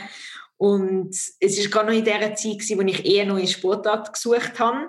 [0.56, 4.88] Und es war gerade noch in der Zeit, wo ich eher in Sportart gesucht habe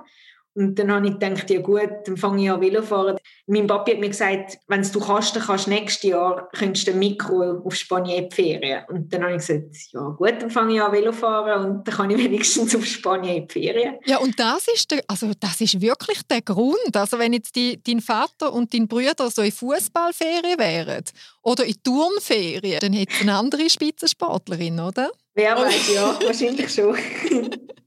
[0.55, 3.17] und dann habe ich gedacht, ja gut, dann fange ich an Velofahren.
[3.47, 6.93] Mein Papi hat mir gesagt, wenn du kannst, dann kannst du nächstes Jahr könntest du
[6.93, 8.85] ein Mikro auf Spanien in die Ferien.
[8.89, 12.11] Und dann habe ich gesagt, ja gut, dann fange ich an Velofahren und dann kann
[12.11, 13.97] ich wenigstens auf Spanien in die Ferien.
[14.07, 16.97] Ja, und das ist, der, also das ist wirklich der Grund.
[16.97, 21.05] Also wenn jetzt die, dein Vater und dein Bruder so in Fußballferien wären
[21.43, 25.11] oder in Turnferien, dann hätte eine andere Spitzensportlerin, oder?
[25.35, 26.97] Wer weiß, ja, wahrscheinlich schon.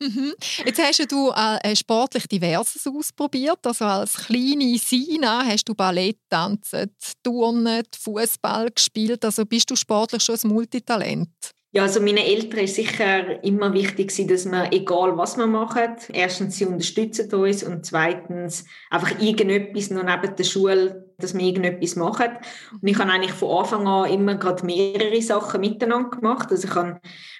[0.00, 0.34] Mhm.
[0.64, 3.58] Jetzt hast du äh, sportlich Diverses ausprobiert.
[3.64, 9.24] Also als kleine Sina hast du Ballett, Tanzen, Turnen, Fußball gespielt.
[9.24, 11.28] Also bist du sportlich schon ein Multitalent?
[11.76, 16.56] Ja, also meinen Eltern ist sicher immer wichtig, dass man, egal was wir machen, erstens,
[16.56, 22.38] sie unterstützen uns und zweitens einfach irgendetwas noch neben der Schule, dass wir irgendetwas machen.
[22.80, 26.50] Und ich habe eigentlich von Anfang an immer gerade mehrere Sachen miteinander gemacht.
[26.50, 26.98] Also ich habe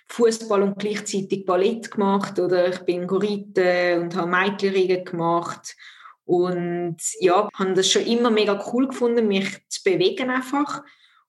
[0.08, 5.76] Fußball und gleichzeitig Ballett gemacht oder ich bin Gorite und habe Mädchenringen gemacht
[6.24, 10.82] und ja, habe das schon immer mega cool gefunden, mich zu bewegen einfach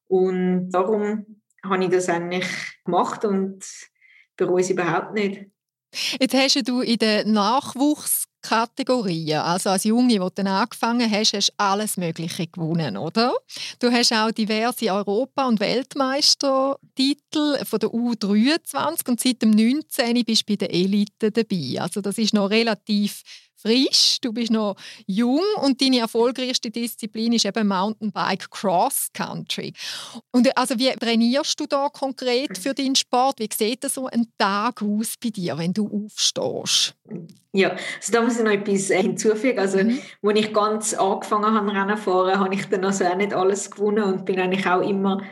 [0.06, 2.46] und darum habe ich das eigentlich
[2.84, 3.64] gemacht und
[4.36, 5.46] bereue es überhaupt nicht.
[6.20, 11.96] Jetzt hast du in den Nachwuchskategorien, also als Junge, wo du angefangen hast, hast alles
[11.96, 13.34] Mögliche gewonnen, oder?
[13.78, 20.24] Du hast auch diverse Europa- und Weltmeistertitel von der U23 und seit dem 19.
[20.24, 21.80] bist du bei der Elite dabei.
[21.80, 23.22] Also das ist noch relativ
[23.60, 29.72] frisch, du bist noch jung und deine erfolgreichste Disziplin ist eben Mountainbike Cross Country.
[30.32, 33.40] Und also wie trainierst du da konkret für deinen Sport?
[33.40, 36.94] Wie sieht so ein Tag aus bei dir, wenn du aufstehst?
[37.52, 39.58] Ja, also da muss ich noch etwas äh, hinzufügen.
[39.58, 39.98] Also, mhm.
[40.22, 43.70] als ich ganz angefangen habe, Rennen zu fahren, habe ich dann also auch nicht alles
[43.70, 45.22] gewonnen und bin eigentlich auch immer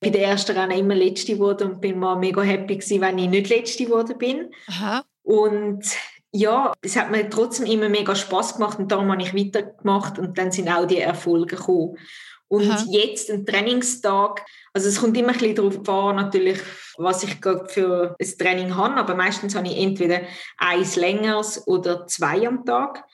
[0.00, 3.28] bei den ersten Rennen immer Letzte geworden und bin mal mega happy gewesen, wenn ich
[3.28, 4.50] nicht Letzte geworden bin.
[4.68, 5.04] Aha.
[5.22, 5.84] Und
[6.32, 10.38] ja, es hat mir trotzdem immer mega Spaß gemacht und darum habe ich weitergemacht und
[10.38, 11.98] dann sind auch die Erfolge gekommen.
[12.48, 12.84] Und Aha.
[12.90, 16.58] jetzt ein Trainingstag, also es kommt immer ein bisschen darauf an, natürlich,
[16.98, 20.20] was ich gerade für ein Training habe, aber meistens habe ich entweder
[20.58, 23.04] eins längeres oder zwei am Tag.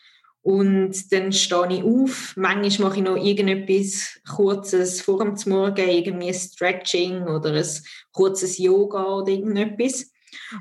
[0.43, 2.33] Und dann stehe ich auf.
[2.37, 7.67] Manchmal mache ich noch irgendetwas Kurzes vor dem Morgen, irgendwie ein Stretching oder ein
[8.13, 10.11] kurzes Yoga oder irgendetwas.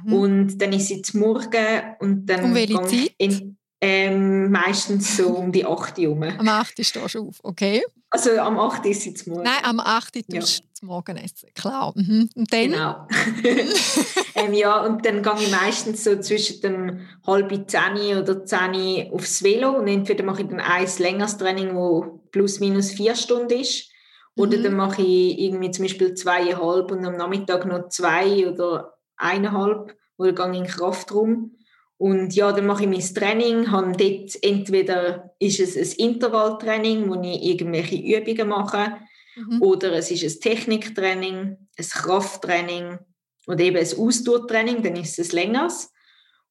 [0.04, 0.14] Mhm.
[0.14, 3.14] Und dann ist sie zum Morgen und dann um welche Zeit?
[3.18, 6.34] In, ähm, meistens so um die 8 Uhr.
[6.40, 7.84] Am 8 Uhr stehst du auf, okay.
[8.10, 9.46] Also am 8 Uhr ist sie zum Morgen.
[9.46, 10.40] Nein, am 8 Uhr ja.
[10.40, 11.94] tust du zum Morgenessen, klar.
[11.96, 12.30] Mhm.
[12.36, 12.72] Und dann?
[12.72, 13.08] Genau.
[14.36, 19.44] ähm, ja, und dann gehe ich meistens so zwischen dem halb 10 oder 10 aufs
[19.44, 23.92] Velo und entweder mache ich dann ein längeres Training, wo plus minus vier Stunden ist.
[24.36, 24.64] Oder mhm.
[24.64, 30.34] dann mache ich irgendwie zum Beispiel zweieinhalb und am Nachmittag noch zwei oder eineinhalb oder
[30.34, 31.56] gehe in den Kraftraum.
[31.98, 37.20] Und ja, dann mache ich mein Training, habe dort entweder ist es ein Intervalltraining, wo
[37.22, 38.98] ich irgendwelche Übungen mache,
[39.36, 39.62] mhm.
[39.62, 43.00] oder es ist ein Techniktraining, ein Krafttraining
[43.48, 45.92] oder eben ein Ausdauertraining, dann ist es längeres.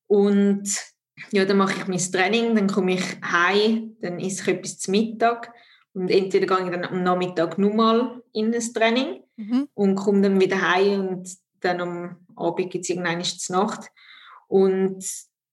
[0.08, 0.68] Und
[1.30, 4.92] ja, dann mache ich mein Training, dann komme ich heim, dann esse ich etwas zum
[4.92, 5.52] Mittag
[5.92, 9.68] und entweder gehe ich dann am Nachmittag nochmal in das Training mhm.
[9.74, 13.88] und komme dann wieder heim und dann am Abend gibt es irgendwann zur Nacht.
[14.48, 15.04] Und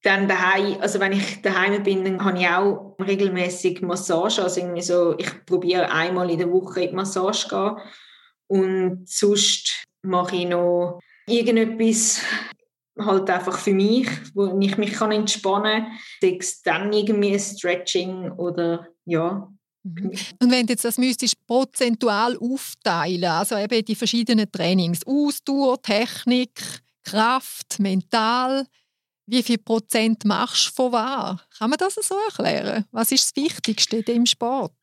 [0.03, 4.43] dann daheim, also wenn ich daheim bin, dann habe ich auch regelmäßig Massage.
[4.43, 7.77] Also irgendwie so, ich probiere einmal in der Woche in die Massage gehen.
[8.47, 12.21] Und sonst mache ich noch irgendetwas
[12.99, 15.91] halt einfach für mich, wo ich mich kann entspannen kann.
[16.21, 19.51] Sei es dann irgendwie Stretching oder ja.
[20.39, 26.61] Und wenn du jetzt das müsstest prozentual aufteilen, also eben die verschiedenen Trainings, Ausdauer, Technik,
[27.03, 28.65] Kraft, mental,
[29.25, 31.41] wie viel Prozent machst du von wahr?
[31.57, 32.85] Kann man das so erklären?
[32.91, 34.73] Was ist das Wichtigste im Sport?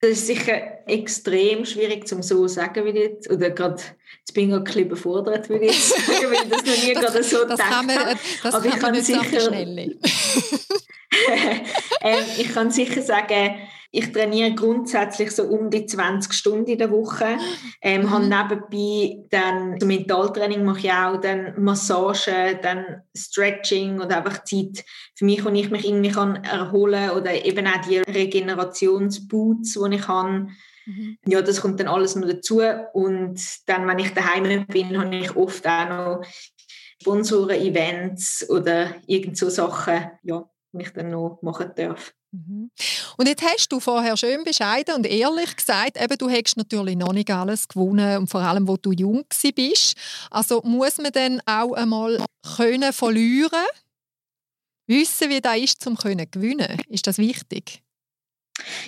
[0.00, 3.82] Das ist sicher extrem schwierig zum so sagen, wie jetzt, oder gerade,
[4.20, 6.94] jetzt bin ich ein bisschen überfordert, wie ich jetzt sagen, weil ich das noch nie
[6.94, 7.98] das, gerade so das kann man,
[8.42, 9.98] das Aber kann ich kann sicher, schnell.
[12.02, 13.56] ähm, ich kann sicher sagen,
[13.90, 17.38] ich trainiere grundsätzlich so um die 20 Stunden in der Woche.
[17.80, 18.10] Ähm, mhm.
[18.10, 24.84] habe nebenbei dann so Mentaltraining mache ich auch, dann Massage, dann Stretching oder einfach Zeit
[25.14, 30.08] für mich, wo ich mich irgendwie kann erholen oder eben auch die Regenerationsboots, die ich
[30.08, 30.48] habe.
[30.84, 31.18] Mhm.
[31.26, 32.60] Ja, das kommt dann alles noch dazu.
[32.92, 36.22] Und dann, wenn ich daheim bin, habe ich oft auch noch
[37.00, 42.12] Sponsoren-Events oder irgend so Sachen, ja, die ich dann noch machen darf.
[42.30, 42.70] Mhm.
[43.16, 47.12] Und jetzt hast du vorher schön bescheiden und ehrlich gesagt, eben, du hättest natürlich noch
[47.12, 49.96] nicht alles gewonnen und vor allem, wo du jung bist.
[50.30, 52.24] Also muss man dann auch einmal
[52.56, 53.64] können verlieren,
[54.86, 56.80] wissen, wie das ist, zum können gewinnen.
[56.88, 57.82] Ist das wichtig?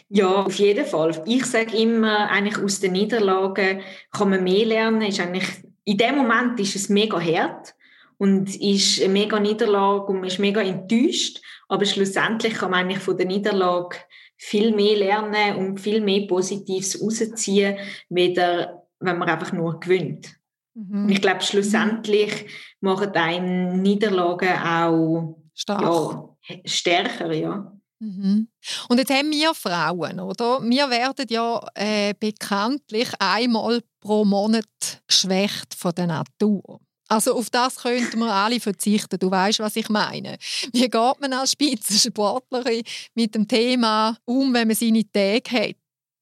[0.08, 1.22] Ja, auf jeden Fall.
[1.26, 5.02] Ich sage immer, eigentlich aus den Niederlagen kann man mehr lernen.
[5.02, 5.46] Ist eigentlich,
[5.84, 7.74] in dem Moment ist es mega hart
[8.20, 11.40] und ist eine mega Niederlage und man ist mega enttäuscht.
[11.68, 13.96] Aber schlussendlich kann man eigentlich von der Niederlage
[14.36, 17.78] viel mehr lernen und viel mehr Positives rausziehen,
[18.10, 20.34] weder wenn man einfach nur gewinnt.
[20.74, 21.08] Mhm.
[21.08, 22.46] Ich glaube, schlussendlich
[22.80, 27.72] machen einem Niederlagen auch ja, stärker, ja.
[28.00, 28.48] Mhm.
[28.90, 30.60] Und jetzt haben wir Frauen, oder?
[30.62, 34.66] Wir werden ja äh, bekanntlich einmal pro Monat
[35.06, 36.80] geschwächt von der Natur.
[37.10, 39.18] Also auf das könnten wir alle verzichten.
[39.18, 40.38] Du weißt, was ich meine.
[40.72, 42.82] Wie geht man als Spitzensportlerin
[43.14, 45.76] mit dem Thema um, wenn man seine Tage hat?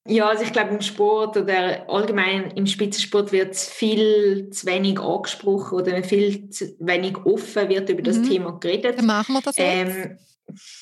[0.06, 5.74] Ja, also ich glaube im Sport oder allgemein im Spitzensport wird viel zu wenig angesprochen
[5.74, 8.28] oder viel zu wenig offen wird über das mhm.
[8.30, 8.98] Thema geredet.
[8.98, 9.94] Dann machen wir das jetzt.
[9.94, 10.18] Ähm,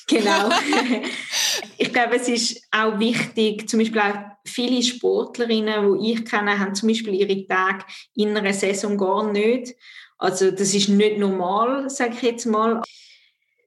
[0.07, 0.49] genau.
[1.77, 6.75] ich glaube, es ist auch wichtig, zum Beispiel auch viele Sportlerinnen, die ich kenne, haben
[6.75, 9.75] zum Beispiel ihre Tage in einer Saison gar nicht.
[10.17, 12.81] Also das ist nicht normal, sage ich jetzt mal.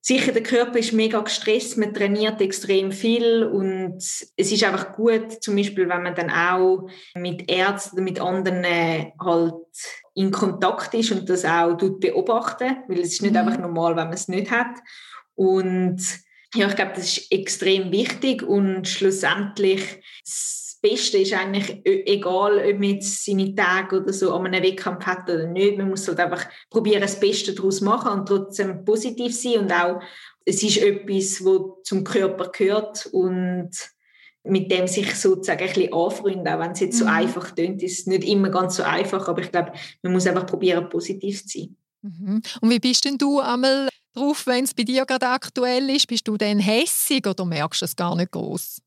[0.02, 5.42] Sicher, der Körper ist mega gestresst, man trainiert extrem viel und es ist einfach gut,
[5.42, 9.54] zum Beispiel, wenn man dann auch mit Ärzten oder mit anderen halt
[10.14, 13.40] in Kontakt ist und das auch beobachten, weil es ist nicht mhm.
[13.40, 14.78] einfach normal, wenn man es nicht hat.
[15.40, 16.02] Und
[16.54, 19.82] ja, ich glaube, das ist extrem wichtig und schlussendlich
[20.22, 24.62] das Beste ist eigentlich e-, egal, ob man jetzt seine Tage oder so an einem
[24.62, 25.78] Wettkampf hat oder nicht.
[25.78, 30.02] Man muss halt einfach probieren, das Beste daraus machen und trotzdem positiv sein und auch
[30.44, 33.70] es ist etwas, was zum Körper gehört und
[34.42, 36.98] mit dem sich sozusagen ein bisschen anfreunden, auch wenn es jetzt mhm.
[36.98, 39.72] so einfach klingt, ist es nicht immer ganz so einfach, aber ich glaube,
[40.02, 41.76] man muss einfach probieren, positiv zu sein.
[42.02, 42.42] Mhm.
[42.60, 46.06] Und wie bist denn du einmal drauf, wenn es bei dir gerade aktuell ist?
[46.06, 48.80] Bist du dann hässig oder merkst du es gar nicht groß?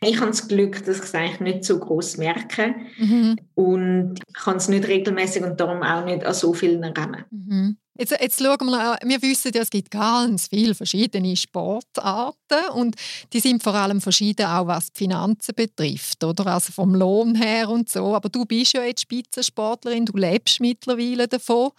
[0.00, 3.36] Ich habe das Glück, dass ich es eigentlich nicht so groß merke mhm.
[3.54, 7.24] und ich kann es nicht regelmäßig und darum auch nicht an so vielen Rennen.
[7.30, 7.76] Mhm.
[7.98, 12.96] Jetzt, jetzt schauen wir, wir wissen ja, es gibt ganz viele verschiedene Sportarten und
[13.34, 16.46] die sind vor allem verschieden, auch was die Finanzen betrifft, oder?
[16.46, 18.16] Also vom Lohn her und so.
[18.16, 21.70] Aber du bist ja jetzt Spitzensportlerin, du lebst mittlerweile davon.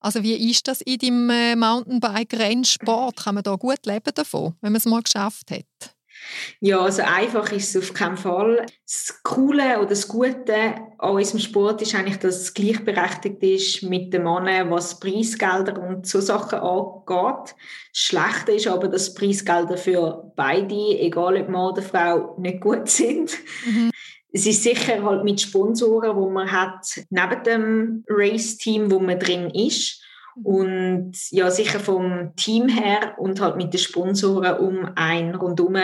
[0.00, 3.16] Also wie ist das in deinem äh, Mountainbike-Rennsport?
[3.16, 5.94] Kann man da gut leben davon, wenn man es mal geschafft hat?
[6.60, 8.66] Ja, also einfach ist es auf keinen Fall.
[8.84, 14.12] Das Coole oder das Gute an unserem Sport ist eigentlich, dass es gleichberechtigt ist mit
[14.12, 17.54] den Männern, was Preisgelder und so Sachen angeht.
[17.92, 22.88] Das Schlechte ist aber, dass Preisgelder für beide, egal ob Mann oder Frau, nicht gut
[22.90, 23.32] sind.
[23.66, 23.89] Mhm.
[24.32, 29.50] Es ist sicher halt mit Sponsoren, wo man hat, neben dem Race-Team, wo man drin
[29.50, 30.00] ist.
[30.36, 30.46] Mhm.
[30.46, 35.76] Und ja, sicher vom Team her und halt mit den Sponsoren um ein rundum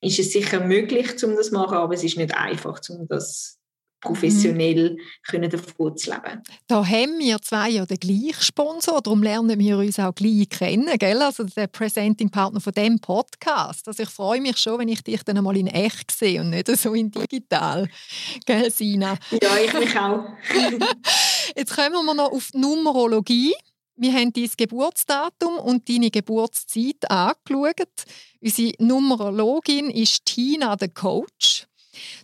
[0.00, 3.57] ist es sicher möglich, um das zu machen, aber es ist nicht einfach, um das
[4.00, 4.98] professionell mhm.
[5.26, 6.42] können davon zu leben.
[6.66, 10.98] Da haben wir zwei ja den gleichen Sponsor, darum lernen wir uns auch gleich kennen,
[10.98, 11.20] gell?
[11.20, 13.88] also der Presenting Partner von dem Podcast.
[13.88, 16.68] Also ich freue mich schon, wenn ich dich dann einmal in echt sehe und nicht
[16.76, 17.88] so in digital,
[18.46, 19.18] gell Sina?
[19.42, 20.24] Ja, ich mich auch.
[21.56, 23.54] Jetzt kommen wir noch auf die Numerologie.
[23.96, 28.04] Wir haben dein Geburtsdatum und deine Geburtszeit angeschaut.
[28.40, 31.67] Unsere Numerologin ist Tina, der Coach.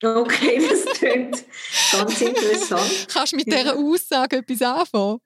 [0.03, 1.45] okay, das klingt
[1.91, 3.07] ganz interessant.
[3.11, 5.19] Kannst du mit dieser Aussage etwas anfangen?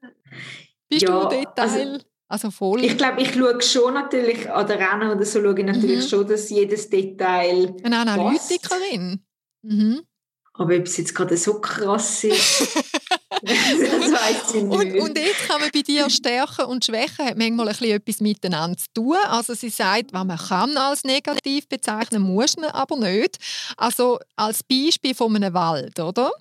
[0.90, 1.54] Bist ja, du Detail?
[1.56, 2.86] Also, also voll.
[2.86, 6.10] Ich glaube, ich schaue schon natürlich an der Rennen oder so, schaue ich natürlich mhm.
[6.10, 9.22] schon, dass jedes Detail Eine Analytikerin.
[9.64, 10.02] Mhm.
[10.54, 12.78] Aber ob es jetzt gerade so krass ist,
[14.54, 18.20] Und, und jetzt kann man bei dir Stärken und Schwächen hat manchmal ein bisschen etwas
[18.20, 19.18] miteinander zu tun.
[19.28, 23.38] Also sie sagt, was man kann als negativ bezeichnen, muss man aber nicht.
[23.78, 26.32] Also als Beispiel von einem Wald, oder?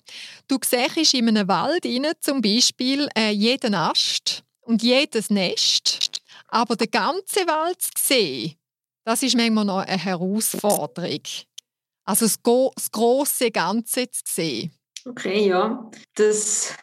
[0.47, 6.75] Du siehst in einem Wald rein, zum Beispiel äh, jeden Ast und jedes Nest, aber
[6.75, 8.55] den ganzen Wald zu sehen,
[9.05, 11.21] das ist manchmal noch eine Herausforderung.
[12.03, 12.37] Also das,
[12.75, 14.71] das große Ganze zu sehen.
[15.05, 15.89] Okay, ja.
[16.15, 16.75] Das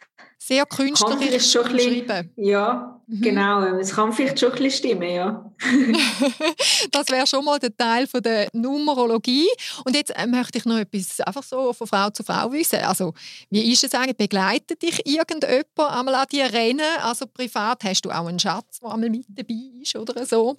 [0.49, 3.21] sehr künstlerisch schon bisschen, Ja, mhm.
[3.21, 3.61] genau.
[3.77, 5.51] Es kann vielleicht schon ein bisschen stimmen, ja.
[6.91, 9.47] das wäre schon mal der Teil von der Numerologie.
[9.85, 12.79] Und jetzt äh, möchte ich noch etwas einfach so von Frau zu Frau wissen.
[12.79, 13.13] Also,
[13.51, 14.17] wie ist es eigentlich?
[14.17, 16.81] Begleitet dich irgendjemand einmal an die Rennen?
[17.03, 19.53] Also privat hast du auch einen Schatz, der einmal mit dabei
[19.83, 20.57] ist oder so?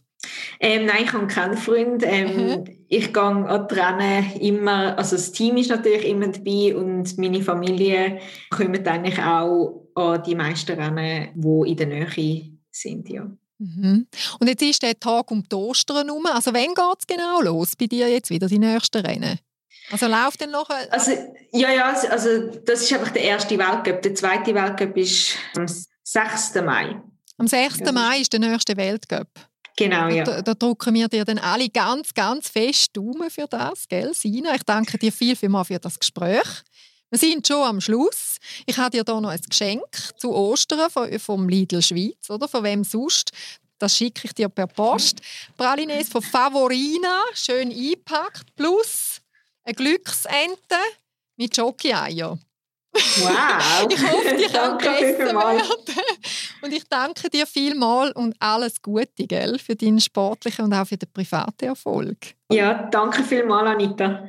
[0.59, 2.03] Ähm, nein, ich habe keinen Freund.
[2.05, 2.65] Ähm, mhm.
[2.89, 7.43] Ich gehe an die Rennen immer, also das Team ist natürlich immer dabei und meine
[7.43, 13.09] Familie kommt eigentlich auch an die meisten Rennen, die in der Nähe sind.
[13.09, 13.31] Ja.
[13.59, 14.07] Mhm.
[14.39, 16.27] Und jetzt ist der Tag um die Ostern herum.
[16.27, 19.39] Also wann geht es genau los bei dir jetzt wieder, die nächsten Rennen?
[19.91, 20.69] Also läuft dann noch?
[20.91, 21.13] Also,
[21.53, 24.03] ja, ja, also, also das ist einfach der erste Weltcup.
[24.03, 26.55] Der zweite Weltcup ist am 6.
[26.65, 27.01] Mai.
[27.39, 27.81] Am 6.
[27.81, 27.93] Ja.
[27.93, 29.29] Mai ist der nächste Weltcup.
[29.81, 30.25] Genau, ja.
[30.25, 34.55] Da, da, drücken wir dir dann alle ganz, ganz fest Daumen für das, gell, Sina?
[34.55, 36.47] Ich danke dir viel, viel mal für das Gespräch.
[37.09, 38.37] Wir sind schon am Schluss.
[38.67, 39.87] Ich habe dir hier noch ein Geschenk
[40.19, 42.47] zu Ostern vom Lidl Schweiz, oder?
[42.47, 43.33] Von wem sonst?
[43.79, 45.23] Das schicke ich dir per Post.
[45.57, 49.23] Pralines von Favorina, schön eingepackt, plus
[49.65, 50.77] eine Glücksente
[51.37, 52.39] mit Schoki-Eier.
[52.93, 53.87] Wow!
[53.89, 55.63] ich hoffe, die kann besser werden.
[56.63, 60.97] Und ich danke dir vielmals und alles Gute gell, für deinen sportlichen und auch für
[60.97, 62.19] den privaten Erfolg.
[62.51, 64.29] Ja, danke vielmals, Anita.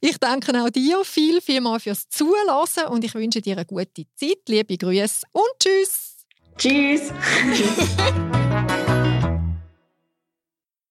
[0.00, 4.40] Ich danke auch dir viel, vielmals fürs Zuhören und ich wünsche dir eine gute Zeit.
[4.48, 6.26] Liebe Grüße und Tschüss!
[6.58, 7.12] Tschüss!